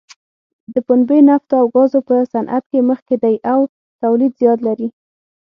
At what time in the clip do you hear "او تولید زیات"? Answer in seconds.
3.51-4.59